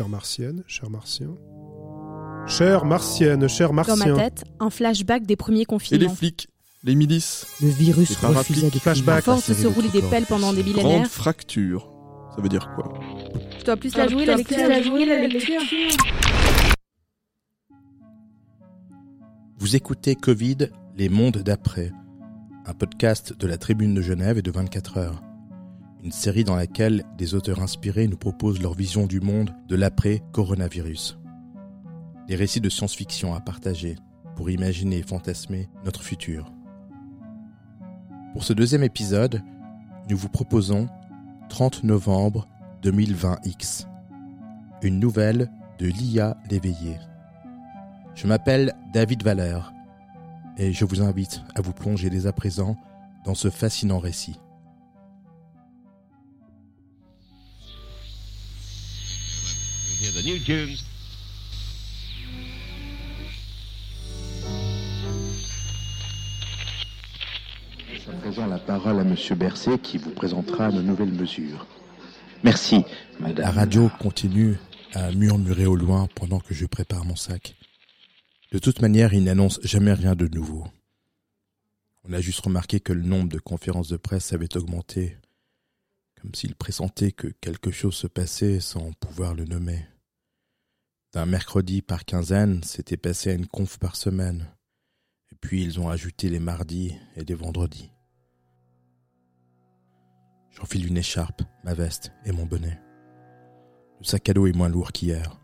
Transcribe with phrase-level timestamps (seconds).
[0.00, 1.28] chère martienne, cher martien.
[2.46, 4.14] Chère martienne, cher Dans martien.
[4.14, 6.14] ma tête, un flashback des premiers Et les confinements.
[6.14, 6.48] flics,
[6.84, 9.24] les milices, Le virus refusait de flashback.
[9.24, 11.92] Force de se rouler des pelles pendant des grande millénaires, fracture.
[12.34, 12.94] Ça veut dire quoi?
[13.58, 15.60] Je dois plus la jouer, la lecture, la jouer, la lecture.
[19.58, 21.92] Vous écoutez Covid, les mondes d'après,
[22.64, 25.22] un podcast de la Tribune de Genève et de 24 heures.
[26.02, 31.18] Une série dans laquelle des auteurs inspirés nous proposent leur vision du monde de l'après-coronavirus.
[32.26, 33.96] Des récits de science-fiction à partager
[34.34, 36.50] pour imaginer et fantasmer notre futur.
[38.32, 39.42] Pour ce deuxième épisode,
[40.08, 40.88] nous vous proposons
[41.50, 42.48] 30 novembre
[42.82, 43.86] 2020X,
[44.82, 46.96] une nouvelle de Lia Léveillé.
[48.14, 49.74] Je m'appelle David Valère
[50.56, 52.76] et je vous invite à vous plonger dès à présent
[53.24, 54.40] dans ce fascinant récit.
[60.00, 60.78] Hear the new tunes.
[68.08, 71.66] À présent la parole à Monsieur Bercé qui vous présentera nos nouvelles mesures.
[72.42, 72.82] Merci,
[73.18, 73.44] madame.
[73.44, 74.56] La radio continue
[74.94, 77.54] à murmurer au loin pendant que je prépare mon sac.
[78.52, 80.66] De toute manière, il n'annonce jamais rien de nouveau.
[82.08, 85.18] On a juste remarqué que le nombre de conférences de presse avait augmenté,
[86.20, 89.86] comme s'il pressentait que quelque chose se passait sans pouvoir le nommer.
[91.12, 94.46] D'un mercredi par quinzaine, c'était passé à une conf par semaine.
[95.32, 97.90] Et puis ils ont ajouté les mardis et les vendredis.
[100.50, 102.80] J'enfile une écharpe, ma veste et mon bonnet.
[104.00, 105.40] Le sac à dos est moins lourd qu'hier.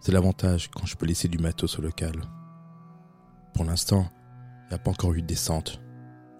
[0.00, 2.12] C'est l'avantage quand je peux laisser du matos au local.
[3.54, 4.10] Pour l'instant,
[4.64, 5.80] il n'y a pas encore eu de descente.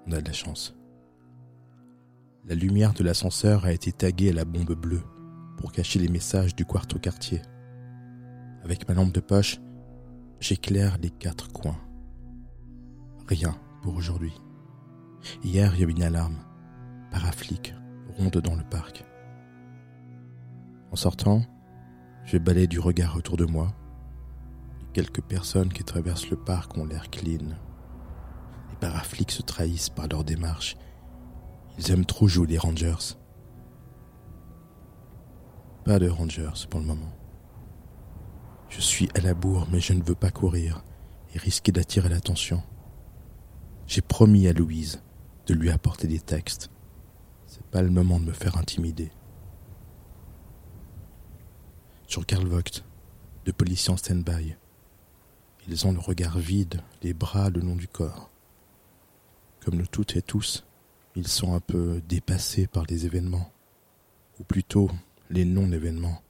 [0.06, 0.77] On a de la chance.
[2.48, 5.02] La lumière de l'ascenseur a été taguée à la bombe bleue
[5.58, 7.42] pour cacher les messages du quarto quartier.
[8.64, 9.60] Avec ma lampe de poche,
[10.40, 11.78] j'éclaire les quatre coins.
[13.26, 14.32] Rien pour aujourd'hui.
[15.44, 16.38] Hier, il y a eu une alarme.
[17.10, 17.74] Paraflic
[18.16, 19.04] ronde dans le parc.
[20.90, 21.42] En sortant,
[22.24, 23.74] je balaye du regard autour de moi.
[24.80, 27.50] Les quelques personnes qui traversent le parc ont l'air clean.
[28.70, 30.78] Les paraflics se trahissent par leur démarche.
[31.78, 33.16] Ils aiment trop jouer les rangers.
[35.84, 37.12] Pas de rangers pour le moment.
[38.68, 40.84] Je suis à la bourre, mais je ne veux pas courir
[41.34, 42.62] et risquer d'attirer l'attention.
[43.86, 45.02] J'ai promis à Louise
[45.46, 46.70] de lui apporter des textes.
[47.46, 49.10] C'est pas le moment de me faire intimider.
[52.06, 52.84] Sur Karl Vogt,
[53.46, 54.56] deux policiers en stand-by.
[55.68, 58.30] Ils ont le regard vide, les bras le long du corps.
[59.60, 60.67] Comme nous toutes et tous,
[61.18, 63.52] ils sont un peu dépassés par les événements,
[64.38, 64.88] ou plutôt
[65.30, 66.22] les non-événements.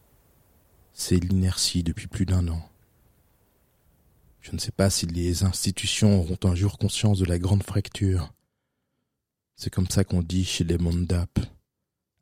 [0.95, 2.67] C'est l'inertie depuis plus d'un an.
[4.41, 8.33] Je ne sais pas si les institutions auront un jour conscience de la grande fracture.
[9.57, 11.39] C'est comme ça qu'on dit chez les Mondap,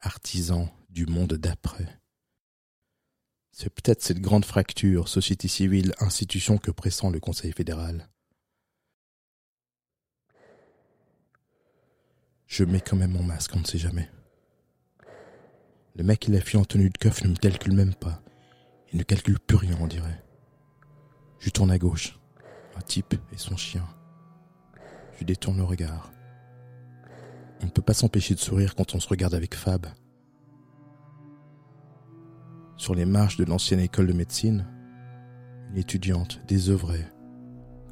[0.00, 2.00] artisans du monde d'après.
[3.52, 8.08] C'est peut-être cette grande fracture, société civile, institution que pressent le Conseil fédéral.
[12.46, 14.08] Je mets quand même mon masque, on ne sait jamais.
[15.96, 18.22] Le mec et la fille en tenue de keuf ne me calculent même pas.
[18.92, 20.22] Il ne calcule plus rien, on dirait.
[21.38, 22.18] Je tourne à gauche.
[22.76, 23.84] Un type et son chien.
[25.18, 26.12] Je détourne le regard.
[27.62, 29.86] On ne peut pas s'empêcher de sourire quand on se regarde avec Fab.
[32.76, 34.66] Sur les marches de l'ancienne école de médecine,
[35.70, 37.06] une étudiante désœuvrée,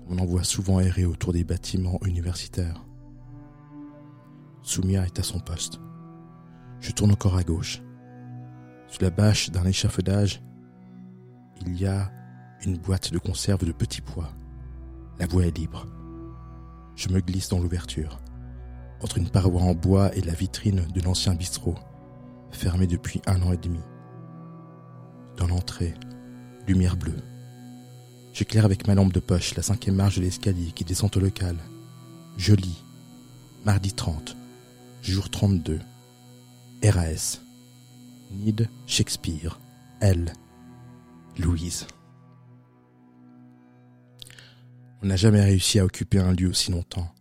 [0.09, 2.85] on en voit souvent errer autour des bâtiments universitaires.
[4.65, 5.79] Soumia est à son poste.
[6.81, 7.83] Je tourne encore à gauche.
[8.89, 10.43] Sous la bâche d'un échafaudage,
[11.61, 12.11] il y a
[12.65, 14.33] une boîte de conserve de petits pois.
[15.19, 15.87] La voie est libre.
[16.97, 18.19] Je me glisse dans l'ouverture,
[19.03, 21.77] entre une paroi en bois et la vitrine de l'ancien bistrot,
[22.51, 23.81] fermé depuis un an et demi.
[25.37, 25.93] Dans l'entrée,
[26.67, 27.23] lumière bleue.
[28.33, 31.57] J'éclaire avec ma lampe de poche la cinquième marche de l'escalier qui descend au local.
[32.39, 32.83] Je lis.
[33.65, 34.37] Mardi 30,
[35.05, 35.81] jour 32.
[36.83, 37.41] RAS.
[38.31, 39.61] Nid Shakespeare.
[40.01, 40.33] L.
[41.39, 41.87] Louise.
[45.03, 47.13] On n'a jamais réussi à occuper un lieu aussi longtemps.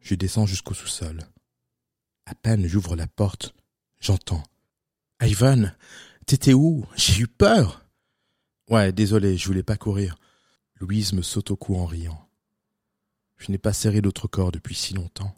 [0.00, 1.20] Je descends jusqu'au sous-sol.
[2.24, 3.54] À peine j'ouvre la porte,
[4.00, 4.42] j'entends.
[5.20, 5.70] Ivan,
[6.26, 6.86] t'étais où?
[6.96, 7.84] J'ai eu peur.
[8.70, 10.16] Ouais, désolé, je voulais pas courir.
[10.80, 12.25] Louise me saute au cou en riant.
[13.36, 15.34] Je n'ai pas serré d'autre corps depuis si longtemps.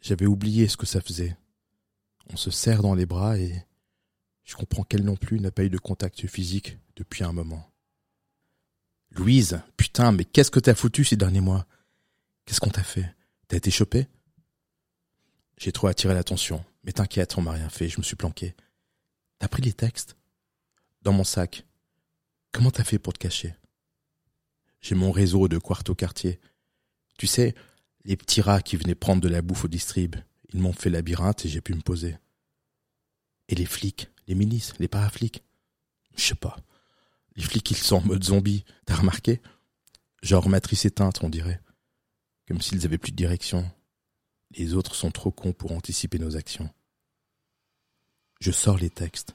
[0.00, 1.36] J'avais oublié ce que ça faisait.
[2.30, 3.64] On se serre dans les bras et
[4.44, 7.70] Je comprends qu'elle non plus n'a pas eu de contact physique depuis un moment.
[9.10, 11.66] Louise, putain, mais qu'est-ce que t'as foutu ces derniers mois?
[12.44, 13.14] Qu'est-ce qu'on t'a fait?
[13.48, 14.06] T'as été chopé
[15.58, 18.54] J'ai trop attiré l'attention, mais t'inquiète, on m'a rien fait, je me suis planqué.
[19.38, 20.16] T'as pris les textes?
[21.02, 21.66] Dans mon sac.
[22.52, 23.54] Comment t'as fait pour te cacher?
[24.80, 26.40] J'ai mon réseau de quarto quartier.
[27.18, 27.54] Tu sais,
[28.04, 30.16] les petits rats qui venaient prendre de la bouffe au distrib,
[30.54, 32.16] ils m'ont fait labyrinthe et j'ai pu me poser.
[33.48, 35.42] Et les flics, les milices, les paraflics
[36.16, 36.56] Je sais pas.
[37.36, 39.42] Les flics, ils sont en mode zombie, t'as remarqué?
[40.22, 41.60] Genre matrice éteinte, on dirait.
[42.46, 43.70] Comme s'ils avaient plus de direction.
[44.52, 46.70] Les autres sont trop cons pour anticiper nos actions.
[48.40, 49.34] Je sors les textes.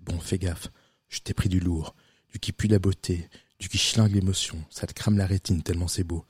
[0.00, 0.68] Bon, fais gaffe,
[1.08, 1.96] je t'ai pris du lourd,
[2.30, 3.28] du qui pue la beauté,
[3.58, 6.24] du qui schlingue l'émotion, ça te crame la rétine tellement c'est beau.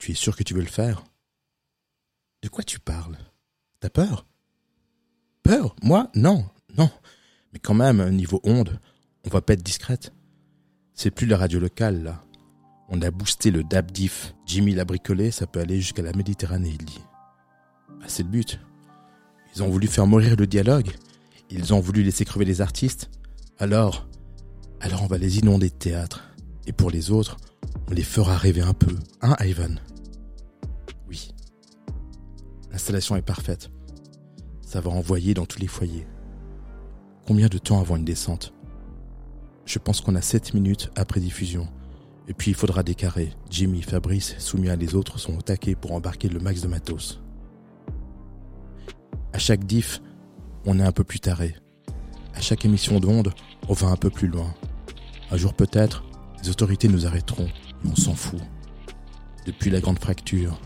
[0.00, 1.04] Tu es sûr que tu veux le faire?
[2.42, 3.18] De quoi tu parles?
[3.80, 4.26] T'as peur?
[5.42, 5.76] Peur?
[5.82, 6.10] Moi?
[6.14, 6.46] Non,
[6.78, 6.90] non.
[7.52, 8.80] Mais quand même, niveau onde,
[9.26, 10.14] on va pas être discrète.
[10.94, 12.24] C'est plus la radio locale, là.
[12.88, 14.34] On a boosté le DAB-DIF.
[14.46, 17.04] Jimmy l'a bricolé, ça peut aller jusqu'à la Méditerranée, il dit.
[18.00, 18.58] Bah, c'est le but.
[19.54, 20.92] Ils ont voulu faire mourir le dialogue.
[21.50, 23.10] Ils ont voulu laisser crever les artistes.
[23.58, 24.08] Alors,
[24.80, 26.24] alors on va les inonder de théâtre.
[26.66, 27.36] Et pour les autres,
[27.90, 28.96] on les fera rêver un peu.
[29.20, 29.74] Hein, Ivan?
[31.08, 31.34] Oui.
[32.70, 33.70] L'installation est parfaite.
[34.62, 36.06] Ça va envoyer dans tous les foyers.
[37.26, 38.54] Combien de temps avant une descente?
[39.64, 41.68] Je pense qu'on a 7 minutes après diffusion.
[42.28, 43.32] Et puis il faudra des carrés.
[43.50, 47.20] Jimmy, Fabrice, Soumia et les autres sont au taquet pour embarquer le max de matos.
[49.32, 50.00] À chaque diff,
[50.64, 51.56] on est un peu plus taré.
[52.34, 53.32] À chaque émission d'onde,
[53.68, 54.54] on va un peu plus loin.
[55.32, 56.04] Un jour peut-être,
[56.42, 57.48] les autorités nous arrêteront,
[57.84, 58.40] on s'en fout.
[59.46, 60.60] Depuis la grande fracture,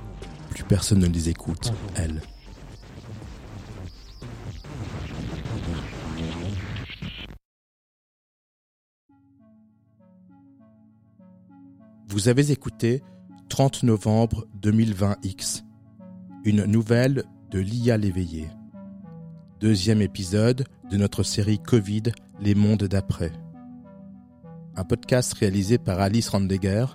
[0.50, 2.22] plus personne ne les écoute, elles.
[12.08, 13.02] Vous avez écouté
[13.48, 15.64] 30 novembre 2020X,
[16.44, 18.48] une nouvelle de Lia Léveillé.
[19.60, 22.02] Deuxième épisode de notre série Covid,
[22.40, 23.32] les mondes d'après.
[24.76, 26.86] Un podcast réalisé par Alice Randegger,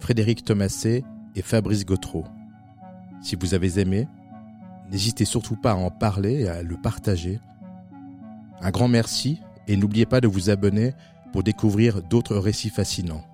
[0.00, 1.04] Frédéric Thomaset
[1.34, 2.24] et Fabrice Gautreau.
[3.22, 4.08] Si vous avez aimé,
[4.90, 7.40] n'hésitez surtout pas à en parler et à le partager.
[8.60, 10.94] Un grand merci et n'oubliez pas de vous abonner
[11.32, 13.24] pour découvrir d'autres récits fascinants.